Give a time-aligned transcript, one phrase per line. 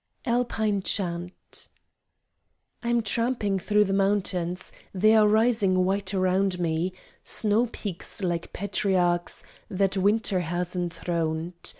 [0.25, 1.67] ALPINE CHANT
[2.81, 6.91] I'm tramping thro the mountains, They are rising white around me,
[7.23, 11.69] Snow peaks like patriarchs That Winter has enthroned.